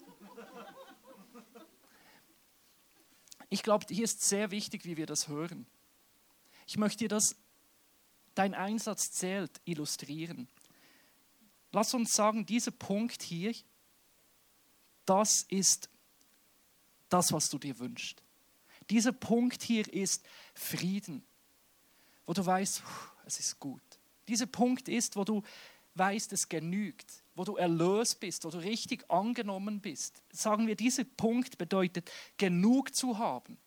[3.49, 5.65] Ich glaube, hier ist sehr wichtig, wie wir das hören.
[6.67, 7.35] Ich möchte dir das,
[8.35, 10.47] dein Einsatz zählt, illustrieren.
[11.71, 13.55] Lass uns sagen, dieser Punkt hier,
[15.05, 15.89] das ist
[17.09, 18.21] das, was du dir wünschst.
[18.89, 21.23] Dieser Punkt hier ist Frieden,
[22.25, 22.83] wo du weißt,
[23.25, 23.81] es ist gut.
[24.27, 25.43] Dieser Punkt ist, wo du
[25.95, 30.21] weißt, es genügt, wo du erlöst bist, wo du richtig angenommen bist.
[30.31, 33.57] Sagen wir, dieser Punkt bedeutet, genug zu haben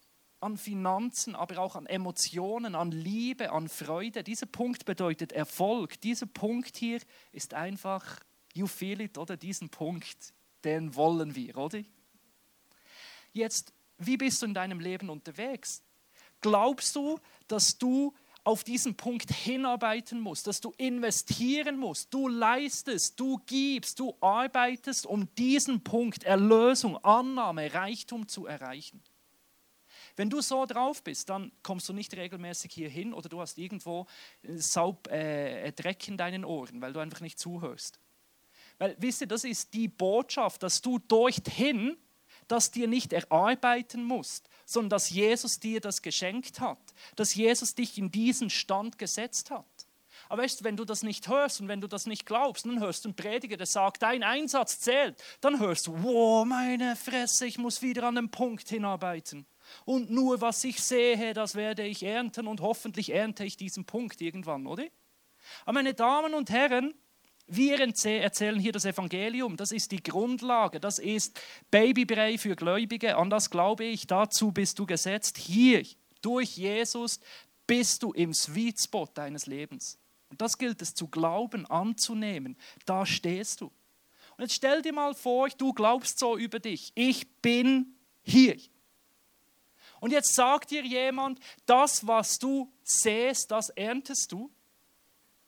[0.45, 4.23] an Finanzen, aber auch an Emotionen, an Liebe, an Freude.
[4.23, 5.99] Dieser Punkt bedeutet Erfolg.
[6.03, 7.01] Dieser Punkt hier
[7.33, 8.21] ist einfach,
[8.53, 9.39] you feel it, oder?
[9.39, 11.83] Diesen Punkt, den wollen wir, oder?
[13.33, 15.83] Jetzt, wie bist du in deinem Leben unterwegs?
[16.43, 18.13] Glaubst du, dass du
[18.45, 25.07] auf diesen Punkt hinarbeiten musst, dass du investieren musst, du leistest, du gibst, du arbeitest,
[25.07, 29.03] um diesen Punkt Erlösung, Annahme, Reichtum zu erreichen.
[30.17, 33.59] Wenn du so drauf bist, dann kommst du nicht regelmäßig hier hin oder du hast
[33.59, 34.07] irgendwo
[34.43, 37.99] Saub, äh, Dreck in deinen Ohren, weil du einfach nicht zuhörst.
[38.79, 41.97] Weil, wisst ihr, das ist die Botschaft, dass du dorthin
[42.49, 46.79] das dir nicht erarbeiten musst, sondern dass Jesus dir das geschenkt hat,
[47.17, 49.67] dass Jesus dich in diesen Stand gesetzt hat.
[50.29, 52.81] Aber weißt du, wenn du das nicht hörst und wenn du das nicht glaubst, dann
[52.81, 55.23] hörst du einen Prediger, der sagt, dein Einsatz zählt.
[55.41, 59.47] Dann hörst du, wow, meine Fresse, ich muss wieder an den Punkt hinarbeiten.
[59.85, 64.21] Und nur was ich sehe, das werde ich ernten und hoffentlich ernte ich diesen Punkt
[64.21, 64.85] irgendwann, oder?
[65.65, 66.95] Aber meine Damen und Herren,
[67.47, 71.39] wir erzählen hier das Evangelium, das ist die Grundlage, das ist
[71.71, 75.37] Babybrei für Gläubige, an das glaube ich, dazu bist du gesetzt.
[75.37, 75.85] Hier,
[76.23, 77.21] durch Jesus,
[77.67, 79.99] bist du im Sweet Spot deines Lebens.
[80.31, 82.57] Und das gilt es zu glauben, anzunehmen.
[82.87, 83.67] Da stehst du.
[84.37, 86.93] Und jetzt stell dir mal vor, du glaubst so über dich.
[86.95, 88.57] Ich bin hier.
[90.01, 94.51] Und jetzt sagt dir jemand, das, was du säst, das erntest du.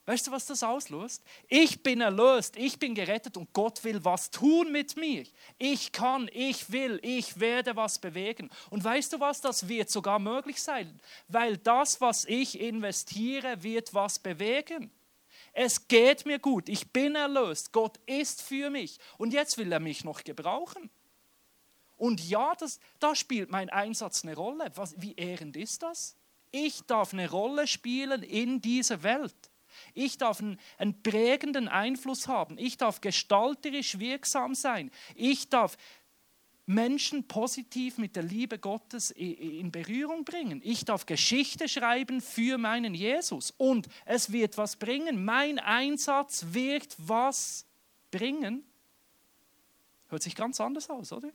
[0.06, 1.20] Weißt du, was das auslöst?
[1.48, 5.24] Ich bin erlöst, ich bin gerettet und Gott will was tun mit mir.
[5.58, 8.48] Ich kann, ich will, ich werde was bewegen.
[8.70, 13.94] Und weißt du was, das wird sogar möglich sein, weil das, was ich investiere, wird
[13.94, 14.92] was bewegen.
[15.52, 19.80] Es geht mir gut, ich bin erlöst, Gott ist für mich und jetzt will er
[19.80, 20.88] mich noch gebrauchen.
[21.96, 24.70] Und ja, das, da spielt mein Einsatz eine Rolle.
[24.76, 26.14] Was, wie ehrend ist das?
[26.52, 29.34] Ich darf eine Rolle spielen in dieser Welt.
[29.94, 32.58] Ich darf einen, einen prägenden Einfluss haben.
[32.58, 34.90] Ich darf gestalterisch wirksam sein.
[35.14, 35.76] Ich darf
[36.66, 40.60] Menschen positiv mit der Liebe Gottes in Berührung bringen.
[40.64, 45.24] Ich darf Geschichte schreiben für meinen Jesus und es wird was bringen.
[45.24, 47.66] Mein Einsatz wird was
[48.10, 48.64] bringen.
[50.08, 51.30] Hört sich ganz anders aus, oder?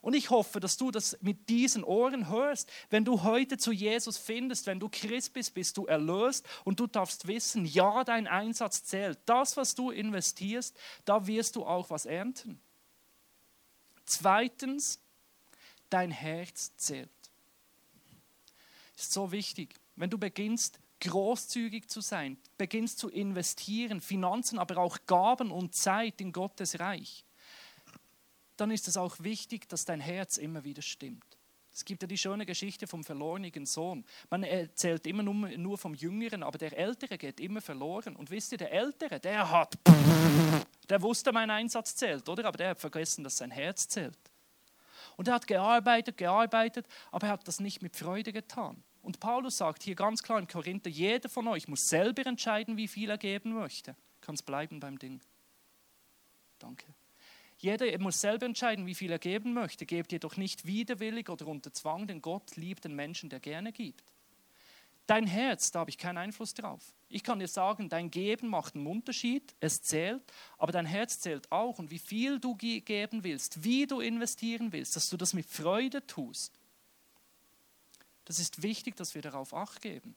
[0.00, 2.70] Und ich hoffe, dass du das mit diesen Ohren hörst.
[2.88, 6.86] Wenn du heute zu Jesus findest, wenn du Christ bist, bist du erlöst und du
[6.86, 9.18] darfst wissen, ja, dein Einsatz zählt.
[9.26, 12.60] Das, was du investierst, da wirst du auch was ernten.
[14.04, 15.00] Zweitens,
[15.90, 17.10] dein Herz zählt.
[18.96, 19.74] Ist so wichtig.
[19.96, 26.20] Wenn du beginnst, großzügig zu sein, beginnst zu investieren, Finanzen, aber auch Gaben und Zeit
[26.20, 27.24] in Gottes Reich,
[28.60, 31.38] dann ist es auch wichtig, dass dein Herz immer wieder stimmt.
[31.72, 34.04] Es gibt ja die schöne Geschichte vom verlorenen Sohn.
[34.30, 38.16] Man erzählt immer nur, vom Jüngeren, aber der Ältere geht immer verloren.
[38.16, 39.78] Und wisst ihr, der Ältere, der hat,
[40.88, 42.46] der wusste, mein Einsatz zählt, oder?
[42.46, 44.18] Aber der hat vergessen, dass sein Herz zählt.
[45.16, 48.82] Und er hat gearbeitet, gearbeitet, aber er hat das nicht mit Freude getan.
[49.02, 52.88] Und Paulus sagt hier ganz klar in Korinther, jeder von euch muss selber entscheiden, wie
[52.88, 53.94] viel er geben möchte.
[54.20, 55.20] Kann es bleiben beim Ding.
[56.58, 56.86] Danke.
[57.58, 59.84] Jeder muss selber entscheiden, wie viel er geben möchte.
[59.84, 64.04] Gebt jedoch nicht widerwillig oder unter Zwang, denn Gott liebt den Menschen, der gerne gibt.
[65.08, 66.94] Dein Herz, da habe ich keinen Einfluss drauf.
[67.08, 70.22] Ich kann dir sagen, dein Geben macht einen Unterschied, es zählt,
[70.58, 71.78] aber dein Herz zählt auch.
[71.78, 76.06] Und wie viel du geben willst, wie du investieren willst, dass du das mit Freude
[76.06, 76.52] tust,
[78.26, 80.14] das ist wichtig, dass wir darauf acht geben.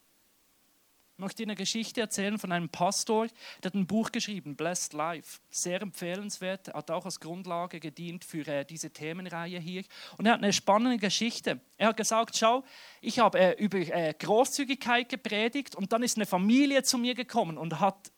[1.13, 3.27] Ich möchte Ihnen eine Geschichte erzählen von einem Pastor,
[3.61, 5.39] der hat ein Buch geschrieben, Blessed Life.
[5.51, 9.83] Sehr empfehlenswert, hat auch als Grundlage gedient für äh, diese Themenreihe hier.
[10.17, 11.59] Und er hat eine spannende Geschichte.
[11.77, 12.63] Er hat gesagt, schau,
[13.01, 17.57] ich habe äh, über äh, Großzügigkeit gepredigt und dann ist eine Familie zu mir gekommen
[17.57, 18.11] und hat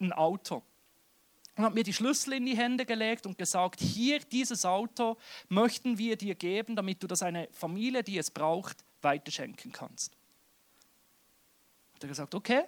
[0.00, 0.62] ein Auto.
[1.56, 5.16] Und hat mir die Schlüssel in die Hände gelegt und gesagt, hier dieses Auto
[5.48, 10.19] möchten wir dir geben, damit du das einer Familie, die es braucht, weiterschenken kannst.
[12.00, 12.62] Hat er gesagt, okay,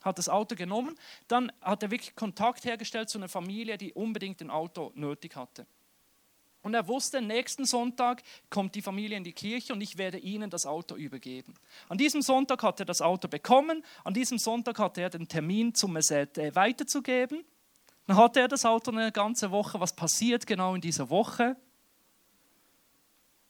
[0.00, 4.40] hat das Auto genommen, dann hat er wirklich Kontakt hergestellt zu einer Familie, die unbedingt
[4.40, 5.66] ein Auto nötig hatte.
[6.62, 10.50] Und er wusste, nächsten Sonntag kommt die Familie in die Kirche und ich werde ihnen
[10.50, 11.54] das Auto übergeben.
[11.88, 15.74] An diesem Sonntag hat er das Auto bekommen, an diesem Sonntag hatte er den Termin,
[15.74, 17.44] zum es äh, weiterzugeben.
[18.06, 19.80] Dann hatte er das Auto eine ganze Woche.
[19.80, 21.56] Was passiert genau in dieser Woche?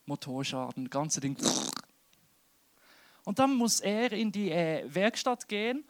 [0.07, 1.37] Motorschaden, ganze Ding.
[3.25, 5.85] Und dann muss er in die äh, Werkstatt gehen,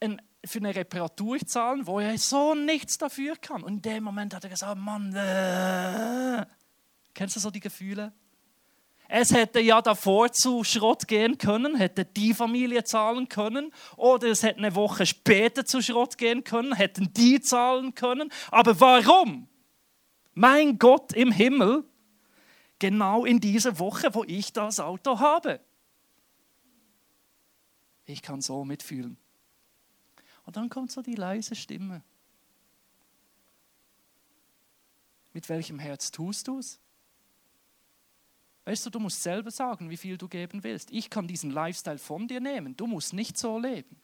[0.00, 3.62] ein, für eine Reparatur zahlen, wo er so nichts dafür kann.
[3.62, 6.44] Und in dem Moment hat er gesagt, Mann, äh.
[7.14, 8.12] kennst du so die Gefühle?
[9.08, 14.42] Es hätte ja davor zu Schrott gehen können, hätte die Familie zahlen können, oder es
[14.42, 18.30] hätte eine Woche später zu Schrott gehen können, hätten die zahlen können.
[18.50, 19.48] Aber warum?
[20.32, 21.84] Mein Gott im Himmel,
[22.78, 25.60] genau in dieser Woche, wo ich das Auto habe.
[28.06, 29.16] Ich kann so mitfühlen.
[30.44, 32.02] Und dann kommt so die leise Stimme.
[35.32, 36.80] Mit welchem Herz tust du es?
[38.66, 40.90] Weißt du, du musst selber sagen, wie viel du geben willst.
[40.90, 42.76] Ich kann diesen Lifestyle von dir nehmen.
[42.76, 44.00] Du musst nicht so leben.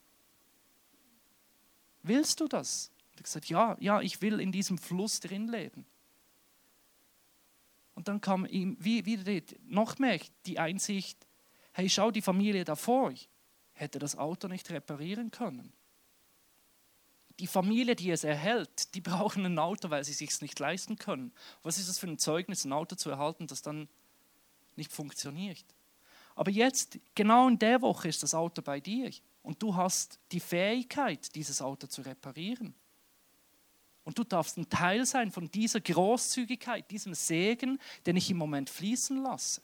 [2.02, 2.90] Willst du das?
[3.12, 5.86] Er hat gesagt, ja, ja, ich will in diesem Fluss drin leben.
[7.94, 11.26] Und dann kam ihm wie, wieder noch mehr die Einsicht,
[11.72, 13.12] hey, schau die Familie davor,
[13.80, 15.72] hätte das Auto nicht reparieren können.
[17.38, 20.96] Die Familie, die es erhält, die brauchen ein Auto, weil sie es sich nicht leisten
[20.96, 21.32] können.
[21.62, 23.88] Was ist das für ein Zeugnis, ein Auto zu erhalten, das dann
[24.76, 25.64] nicht funktioniert.
[26.34, 29.10] Aber jetzt, genau in der Woche ist das Auto bei dir
[29.42, 32.74] und du hast die Fähigkeit, dieses Auto zu reparieren.
[34.04, 38.70] Und du darfst ein Teil sein von dieser Großzügigkeit, diesem Segen, den ich im Moment
[38.70, 39.60] fließen lasse.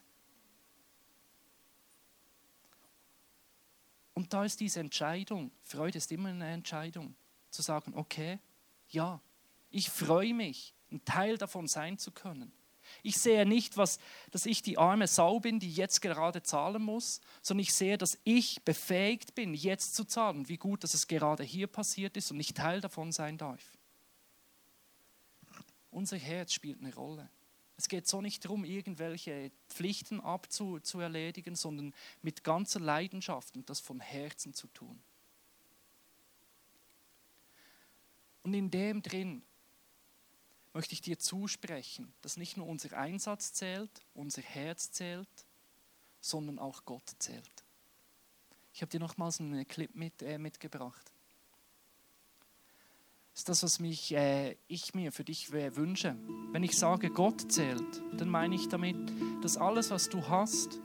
[4.16, 7.14] Und da ist diese Entscheidung, Freude ist immer eine Entscheidung,
[7.50, 8.38] zu sagen, okay,
[8.88, 9.20] ja,
[9.68, 12.50] ich freue mich, ein Teil davon sein zu können.
[13.02, 13.98] Ich sehe nicht, was,
[14.30, 18.18] dass ich die arme Sau bin, die jetzt gerade zahlen muss, sondern ich sehe, dass
[18.24, 20.48] ich befähigt bin, jetzt zu zahlen.
[20.48, 23.60] Wie gut, dass es gerade hier passiert ist und ich Teil davon sein darf.
[25.90, 27.28] Unser Herz spielt eine Rolle.
[27.76, 34.00] Es geht so nicht darum, irgendwelche Pflichten abzuerledigen, sondern mit ganzer Leidenschaft und das von
[34.00, 35.02] Herzen zu tun.
[38.42, 39.42] Und in dem drin
[40.72, 45.28] möchte ich dir zusprechen, dass nicht nur unser Einsatz zählt, unser Herz zählt,
[46.20, 47.64] sondern auch Gott zählt.
[48.72, 51.12] Ich habe dir nochmals einen Clip mit, äh, mitgebracht.
[53.36, 56.16] Ist das, was mich, äh, ich mir für dich äh, wünsche.
[56.50, 58.96] Wenn ich sage, Gott zählt, dann meine ich damit,
[59.42, 60.80] dass alles, was du hast,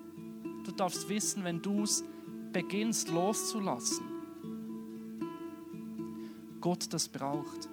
[0.66, 2.04] du darfst wissen, wenn du es
[2.52, 4.06] beginnst loszulassen,
[6.60, 7.70] Gott das braucht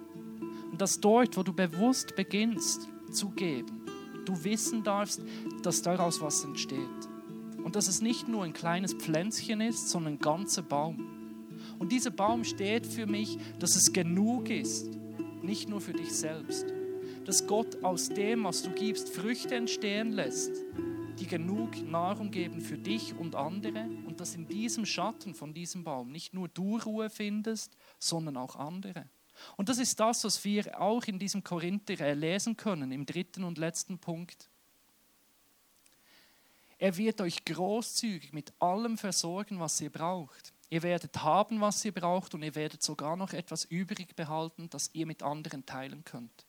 [0.79, 3.85] dass dort, wo du bewusst beginnst zu geben,
[4.25, 5.21] du wissen darfst,
[5.61, 6.79] dass daraus was entsteht.
[7.63, 11.08] Und dass es nicht nur ein kleines Pflänzchen ist, sondern ein ganzer Baum.
[11.79, 14.89] Und dieser Baum steht für mich, dass es genug ist,
[15.41, 16.65] nicht nur für dich selbst.
[17.25, 20.51] Dass Gott aus dem, was du gibst, Früchte entstehen lässt,
[21.19, 23.87] die genug Nahrung geben für dich und andere.
[24.05, 28.55] Und dass in diesem Schatten von diesem Baum nicht nur du Ruhe findest, sondern auch
[28.55, 29.07] andere.
[29.55, 33.43] Und das ist das, was wir auch in diesem Korinther äh, lesen können, im dritten
[33.45, 34.49] und letzten Punkt.
[36.77, 40.53] Er wird euch großzügig mit allem versorgen, was ihr braucht.
[40.69, 44.91] Ihr werdet haben, was ihr braucht, und ihr werdet sogar noch etwas übrig behalten, das
[44.93, 46.45] ihr mit anderen teilen könnt.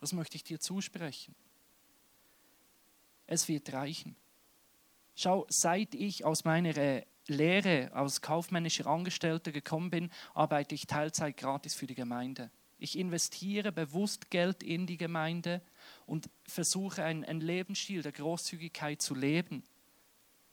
[0.00, 1.34] Das möchte ich dir zusprechen.
[3.26, 4.16] Es wird reichen.
[5.14, 11.36] Schau, seit ich aus meiner äh, Lehre als kaufmännischer Angestellter gekommen bin, arbeite ich Teilzeit
[11.36, 12.50] gratis für die Gemeinde.
[12.78, 15.62] Ich investiere bewusst Geld in die Gemeinde
[16.06, 19.62] und versuche einen, einen Lebensstil der Großzügigkeit zu leben.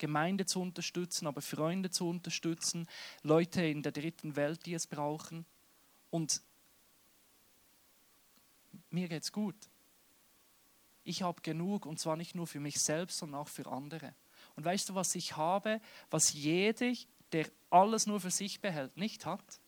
[0.02, 2.88] Gemeinde zu unterstützen, aber Freunde zu unterstützen,
[3.22, 5.46] Leute in der dritten Welt, die es brauchen.
[6.10, 6.42] Und
[8.90, 9.56] mir geht's gut.
[11.04, 14.16] Ich habe genug und zwar nicht nur für mich selbst, sondern auch für andere.
[14.56, 16.94] Und weißt du, was ich habe, was jeder,
[17.32, 19.60] der alles nur für sich behält, nicht hat?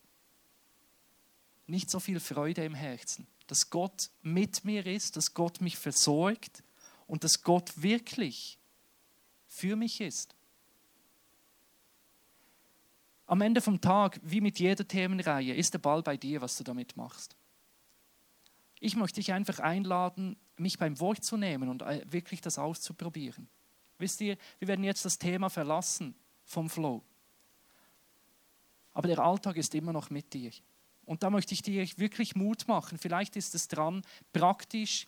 [1.67, 3.28] Nicht so viel Freude im Herzen.
[3.46, 6.63] Dass Gott mit mir ist, dass Gott mich versorgt
[7.06, 8.58] und dass Gott wirklich
[9.54, 10.35] für mich ist.
[13.27, 16.63] Am Ende vom Tag, wie mit jeder Themenreihe, ist der Ball bei dir, was du
[16.63, 17.35] damit machst.
[18.79, 23.47] Ich möchte dich einfach einladen, mich beim Wort zu nehmen und äh, wirklich das auszuprobieren.
[23.99, 27.04] Wisst ihr, wir werden jetzt das Thema verlassen vom Flow.
[28.91, 30.51] Aber der Alltag ist immer noch mit dir.
[31.06, 32.97] Und da möchte ich dir wirklich Mut machen.
[32.97, 34.01] Vielleicht ist es dran,
[34.33, 35.06] praktisch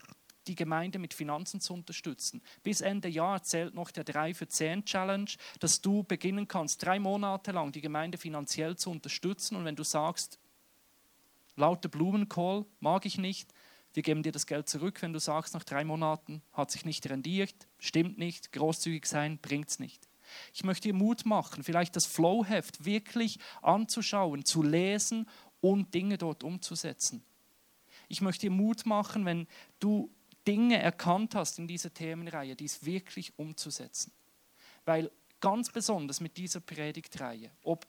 [0.47, 2.41] die Gemeinde mit Finanzen zu unterstützen.
[2.63, 5.29] Bis Ende Jahr zählt noch der 3 für 10 Challenge,
[5.59, 9.55] dass du beginnen kannst, drei Monate lang die Gemeinde finanziell zu unterstützen.
[9.55, 10.39] Und wenn du sagst,
[11.55, 13.53] lauter Blumenkohl mag ich nicht,
[13.93, 17.09] wir geben dir das Geld zurück, wenn du sagst, nach drei Monaten hat sich nicht
[17.09, 20.09] rendiert, stimmt nicht, großzügig sein bringt es nicht.
[20.53, 25.29] Ich möchte dir Mut machen, vielleicht das Flowheft wirklich anzuschauen, zu lesen
[25.61, 27.23] und Dinge dort umzusetzen.
[28.07, 29.47] Ich möchte dir Mut machen, wenn
[29.79, 30.11] du
[30.47, 34.11] Dinge erkannt hast in dieser Themenreihe, dies wirklich umzusetzen.
[34.85, 37.87] Weil ganz besonders mit dieser Predigtreihe, ob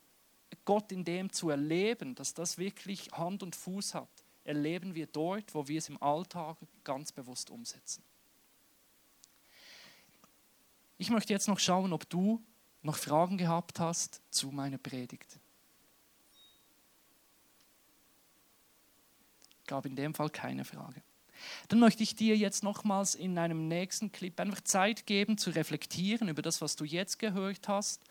[0.64, 4.08] Gott in dem zu erleben, dass das wirklich Hand und Fuß hat,
[4.44, 8.02] erleben wir dort, wo wir es im Alltag ganz bewusst umsetzen.
[10.98, 12.42] Ich möchte jetzt noch schauen, ob du
[12.82, 15.38] noch Fragen gehabt hast zu meiner Predigt.
[19.66, 21.02] Gab in dem Fall keine Frage.
[21.68, 26.28] Dann möchte ich dir jetzt nochmals in einem nächsten Clip einfach Zeit geben, zu reflektieren
[26.28, 28.02] über das, was du jetzt gehört hast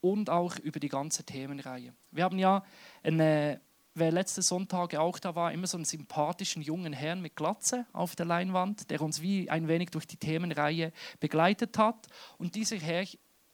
[0.00, 1.94] und auch über die ganze Themenreihe.
[2.10, 2.64] Wir haben ja,
[3.02, 3.60] eine,
[3.94, 8.16] wer letzte Sonntage auch da war, immer so einen sympathischen jungen Herrn mit Glatze auf
[8.16, 12.08] der Leinwand, der uns wie ein wenig durch die Themenreihe begleitet hat.
[12.36, 13.06] Und dieser Herr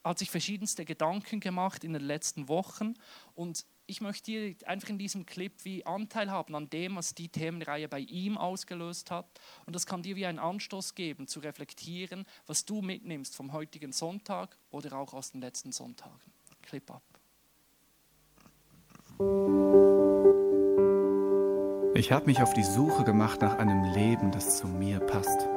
[0.03, 2.95] hat sich verschiedenste Gedanken gemacht in den letzten Wochen
[3.35, 7.27] und ich möchte dir einfach in diesem Clip wie Anteil haben an dem, was die
[7.27, 9.25] Themenreihe bei ihm ausgelöst hat.
[9.65, 13.91] Und das kann dir wie einen Anstoß geben, zu reflektieren, was du mitnimmst vom heutigen
[13.91, 16.31] Sonntag oder auch aus den letzten Sonntagen.
[16.61, 17.03] Clip ab.
[21.95, 25.47] Ich habe mich auf die Suche gemacht nach einem Leben, das zu mir passt.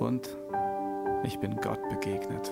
[0.00, 0.36] Und
[1.24, 2.50] ich bin Gott begegnet.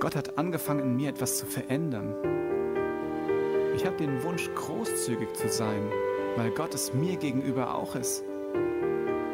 [0.00, 2.14] Gott hat angefangen, in mir etwas zu verändern.
[3.74, 5.90] Ich habe den Wunsch, großzügig zu sein,
[6.36, 8.22] weil Gott es mir gegenüber auch ist.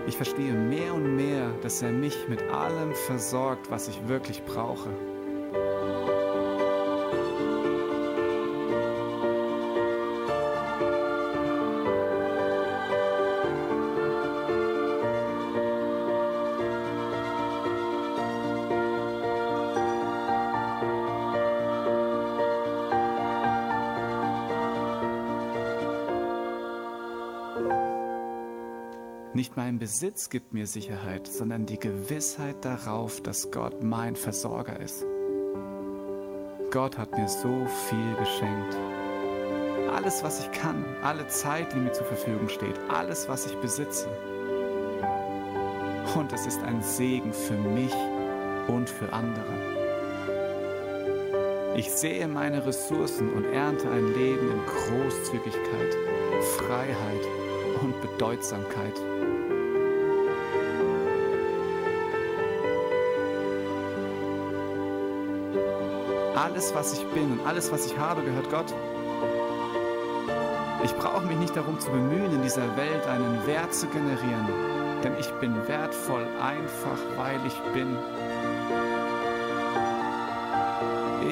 [0.06, 4.88] Ich verstehe mehr und mehr, dass er mich mit allem versorgt, was ich wirklich brauche.
[29.84, 35.04] Besitz gibt mir Sicherheit, sondern die Gewissheit darauf, dass Gott mein Versorger ist.
[36.70, 38.74] Gott hat mir so viel geschenkt.
[39.94, 44.08] Alles, was ich kann, alle Zeit, die mir zur Verfügung steht, alles, was ich besitze.
[46.14, 47.92] Und es ist ein Segen für mich
[48.68, 49.52] und für andere.
[51.76, 55.94] Ich sehe meine Ressourcen und ernte ein Leben in Großzügigkeit,
[56.56, 57.28] Freiheit
[57.82, 58.98] und Bedeutsamkeit.
[66.44, 68.66] Alles, was ich bin und alles, was ich habe, gehört Gott.
[70.84, 74.46] Ich brauche mich nicht darum zu bemühen, in dieser Welt einen Wert zu generieren,
[75.02, 77.96] denn ich bin wertvoll einfach, weil ich bin.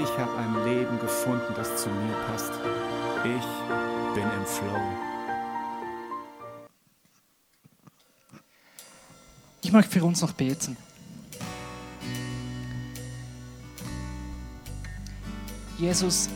[0.03, 2.53] Ich habe ein Leben gefunden, das zu mir passt.
[3.23, 4.81] Ich bin im Flow.
[9.61, 10.79] Ich möchte für uns noch beten.
[15.83, 16.29] Jesus,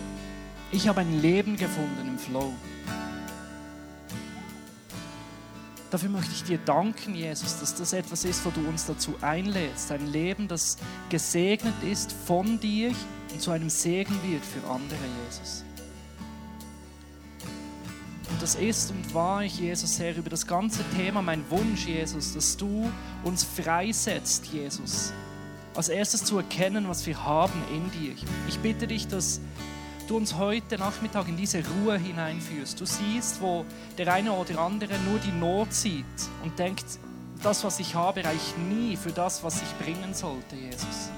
[0.72, 2.52] ich habe ein Leben gefunden im Flow.
[5.88, 9.92] Dafür möchte ich dir danken, Jesus, dass das etwas ist, wo du uns dazu einlädst.
[9.92, 10.78] Ein Leben, das
[11.10, 12.90] gesegnet ist von dir
[13.32, 15.62] und zu einem Segen wird für andere, Jesus.
[18.28, 22.34] Und das ist und war ich, Jesus, Herr, über das ganze Thema mein Wunsch, Jesus,
[22.34, 22.90] dass du
[23.22, 25.12] uns freisetzt, Jesus,
[25.76, 28.14] als erstes zu erkennen, was wir haben in dir.
[28.48, 29.40] Ich bitte dich, dass
[30.08, 32.80] du uns heute Nachmittag in diese Ruhe hineinführst.
[32.80, 33.64] Du siehst, wo
[33.98, 36.04] der eine oder andere nur die Not sieht
[36.42, 36.84] und denkt,
[37.42, 41.10] das, was ich habe, reicht nie für das, was ich bringen sollte, Jesus.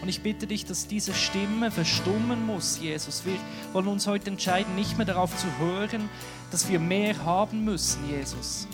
[0.00, 3.24] Und ich bitte dich, dass diese Stimme verstummen muss, Jesus.
[3.24, 3.36] Wir
[3.72, 6.08] wollen uns heute entscheiden, nicht mehr darauf zu hören,
[6.50, 8.66] dass wir mehr haben müssen, Jesus,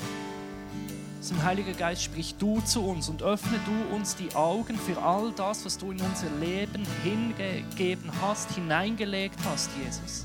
[1.21, 5.33] zum Heiliger Geist, sprich du zu uns und öffne du uns die Augen für all
[5.33, 10.25] das, was du in unser Leben hingegeben hast, hineingelegt hast, Jesus.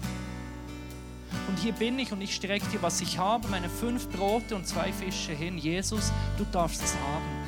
[1.48, 4.68] Und hier bin ich und ich strecke dir, was ich habe, meine fünf Brote und
[4.68, 5.58] zwei Fische hin.
[5.58, 7.44] Jesus, du darfst es haben.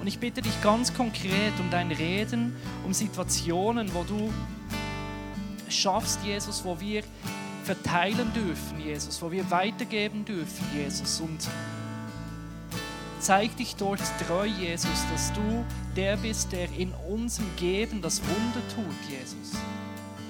[0.00, 2.54] Und ich bitte dich ganz konkret um dein Reden,
[2.84, 4.32] um Situationen, wo du
[5.68, 7.02] schaffst, Jesus, wo wir
[7.74, 11.20] verteilen dürfen, Jesus, wo wir weitergeben dürfen, Jesus.
[11.20, 11.48] Und
[13.20, 15.64] Zeig dich dort treu, Jesus, dass du
[15.94, 19.60] der bist, der in unserem Geben das Wunder tut, Jesus.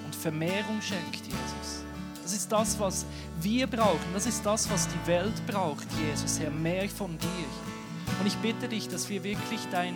[0.05, 1.85] Und Vermehrung schenkt, Jesus.
[2.21, 3.07] Das ist das, was
[3.41, 4.13] wir brauchen.
[4.13, 6.51] Das ist das, was die Welt braucht, Jesus, Herr.
[6.51, 8.19] Mehr von dir.
[8.21, 9.95] Und ich bitte dich, dass wir wirklich dein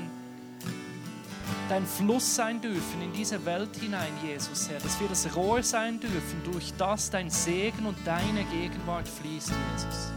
[1.68, 4.80] dein Fluss sein dürfen in diese Welt hinein, Jesus, Herr.
[4.80, 10.12] Dass wir das Rohr sein dürfen, durch das dein Segen und deine Gegenwart fließt, Jesus.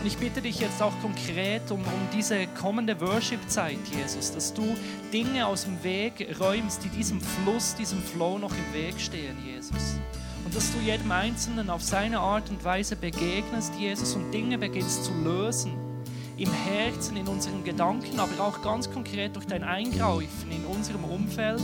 [0.00, 4.74] Und ich bitte dich jetzt auch konkret um, um diese kommende Worship-Zeit, Jesus, dass du
[5.12, 9.96] Dinge aus dem Weg räumst, die diesem Fluss, diesem Flow noch im Weg stehen, Jesus.
[10.44, 15.04] Und dass du jedem Einzelnen auf seine Art und Weise begegnest, Jesus, und Dinge beginnst
[15.04, 15.91] zu lösen
[16.36, 21.62] im Herzen, in unseren Gedanken, aber auch ganz konkret durch dein Eingreifen in unserem Umfeld,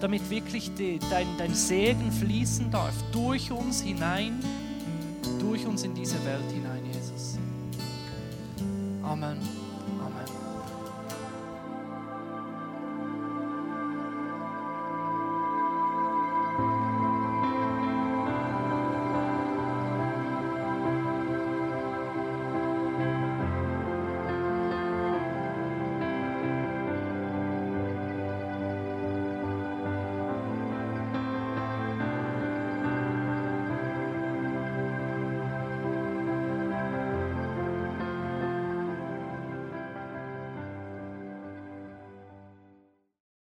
[0.00, 4.40] damit wirklich die, dein, dein Segen fließen darf durch uns hinein,
[5.40, 7.38] durch uns in diese Welt hinein, Jesus.
[9.02, 9.38] Amen.
[9.38, 9.65] Amen.